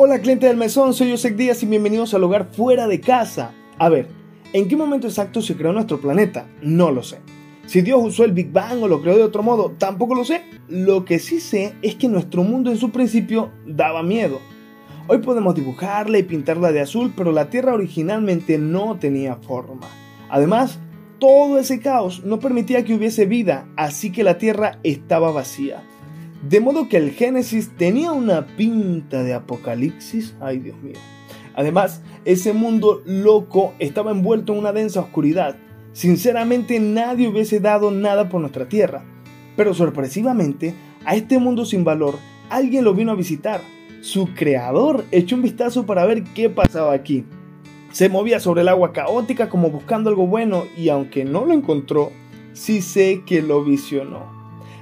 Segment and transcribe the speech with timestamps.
[0.00, 3.50] Hola cliente del mesón, soy José Díaz y bienvenidos al hogar fuera de casa.
[3.80, 4.06] A ver,
[4.52, 6.46] ¿en qué momento exacto se creó nuestro planeta?
[6.62, 7.18] No lo sé.
[7.66, 10.42] Si Dios usó el Big Bang o lo creó de otro modo, tampoco lo sé.
[10.68, 14.38] Lo que sí sé es que nuestro mundo en su principio daba miedo.
[15.08, 19.88] Hoy podemos dibujarla y pintarla de azul, pero la Tierra originalmente no tenía forma.
[20.30, 20.78] Además,
[21.18, 25.82] todo ese caos no permitía que hubiese vida, así que la Tierra estaba vacía.
[26.42, 30.36] De modo que el Génesis tenía una pinta de apocalipsis.
[30.40, 30.96] Ay, Dios mío.
[31.54, 35.56] Además, ese mundo loco estaba envuelto en una densa oscuridad.
[35.92, 39.04] Sinceramente, nadie hubiese dado nada por nuestra tierra.
[39.56, 42.14] Pero sorpresivamente, a este mundo sin valor,
[42.50, 43.60] alguien lo vino a visitar.
[44.00, 47.24] Su creador echó un vistazo para ver qué pasaba aquí.
[47.90, 52.12] Se movía sobre el agua caótica como buscando algo bueno y aunque no lo encontró,
[52.52, 54.37] sí sé que lo visionó.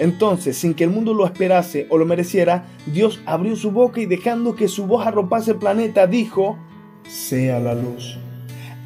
[0.00, 4.06] Entonces, sin que el mundo lo esperase o lo mereciera, Dios abrió su boca y
[4.06, 6.58] dejando que su voz arropase el planeta, dijo,
[7.06, 8.18] sea la luz.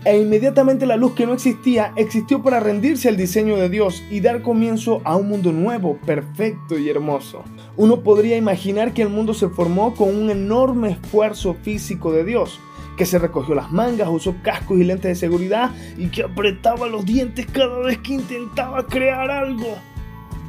[0.05, 4.21] E inmediatamente la luz que no existía existió para rendirse al diseño de Dios y
[4.21, 7.45] dar comienzo a un mundo nuevo, perfecto y hermoso.
[7.77, 12.59] Uno podría imaginar que el mundo se formó con un enorme esfuerzo físico de Dios,
[12.99, 17.07] que se recogió las mangas, usó cascos y lentes de seguridad y que apretaba los
[17.07, 19.79] dientes cada vez que intentaba crear algo.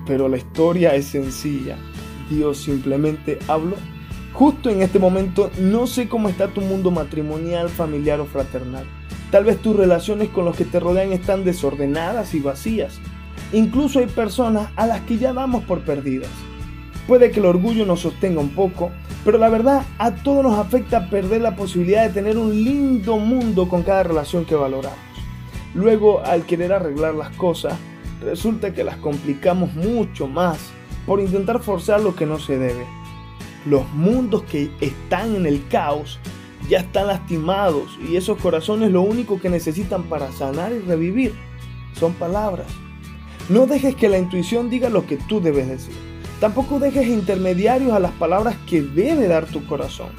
[0.06, 1.78] Pero la historia es sencilla.
[2.30, 3.76] Dios simplemente habló.
[4.34, 8.86] Justo en este momento no sé cómo está tu mundo matrimonial, familiar o fraternal.
[9.32, 13.00] Tal vez tus relaciones con los que te rodean están desordenadas y vacías.
[13.54, 16.30] Incluso hay personas a las que ya damos por perdidas.
[17.08, 18.92] Puede que el orgullo nos sostenga un poco,
[19.24, 23.70] pero la verdad a todos nos afecta perder la posibilidad de tener un lindo mundo
[23.70, 25.00] con cada relación que valoramos.
[25.74, 27.76] Luego, al querer arreglar las cosas,
[28.22, 30.60] resulta que las complicamos mucho más
[31.06, 32.86] por intentar forzar lo que no se debe.
[33.66, 36.20] Los mundos que están en el caos
[36.70, 41.34] ya están lastimados y esos corazones lo único que necesitan para sanar y revivir
[41.94, 42.68] son palabras.
[43.50, 45.96] No dejes que la intuición diga lo que tú debes decir.
[46.40, 50.10] Tampoco dejes intermediarios a las palabras que debe dar tu corazón.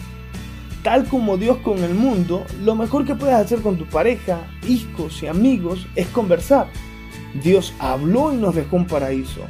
[0.83, 5.23] Tal como Dios con el mundo, lo mejor que puedes hacer con tu pareja, hijos
[5.23, 6.69] y amigos es conversar
[7.43, 9.43] Dios habló y nos dejó un paraíso.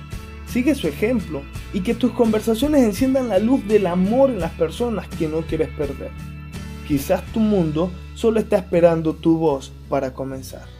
[0.47, 1.42] Sigue su ejemplo
[1.72, 5.69] y que tus conversaciones enciendan la luz del amor en las personas que no quieres
[5.70, 6.10] perder.
[6.86, 10.75] Quizás tu mundo solo está esperando tu voz para comenzar.